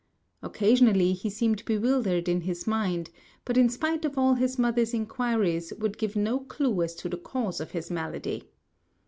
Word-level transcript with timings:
Occasionally, 0.41 1.13
he 1.13 1.29
seemed 1.29 1.63
bewildered 1.63 2.27
in 2.27 2.41
his 2.41 2.65
mind, 2.65 3.11
but 3.45 3.55
in 3.55 3.69
spite 3.69 4.03
of 4.03 4.17
all 4.17 4.33
his 4.33 4.57
mother's 4.57 4.95
inquiries 4.95 5.71
would 5.77 5.99
give 5.99 6.15
no 6.15 6.39
clue 6.39 6.81
as 6.81 6.95
to 6.95 7.07
the 7.07 7.17
cause 7.17 7.59
of 7.61 7.69
his 7.69 7.91
malady. 7.91 8.49